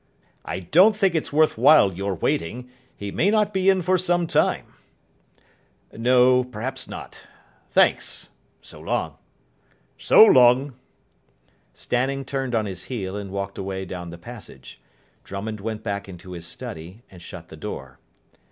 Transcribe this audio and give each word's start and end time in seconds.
"I 0.43 0.61
don't 0.61 0.95
think 0.95 1.13
it's 1.13 1.31
worth 1.31 1.59
while 1.59 1.93
your 1.93 2.15
waiting. 2.15 2.71
He 2.97 3.11
may 3.11 3.29
not 3.29 3.53
be 3.53 3.69
in 3.69 3.83
for 3.83 3.99
some 3.99 4.25
time." 4.25 4.65
"No, 5.93 6.43
perhaps 6.43 6.87
not. 6.87 7.21
Thanks. 7.69 8.29
So 8.63 8.79
long." 8.79 9.17
"So 9.99 10.25
long." 10.25 10.73
Stanning 11.75 12.25
turned 12.25 12.55
on 12.55 12.65
his 12.65 12.85
heel, 12.85 13.15
and 13.15 13.29
walked 13.29 13.59
away 13.59 13.85
down 13.85 14.09
the 14.09 14.17
passage. 14.17 14.81
Drummond 15.23 15.59
went 15.59 15.83
back 15.83 16.09
into 16.09 16.31
his 16.31 16.47
study, 16.47 17.03
and 17.11 17.21
shut 17.21 17.49
the 17.49 17.55
door. 17.55 17.99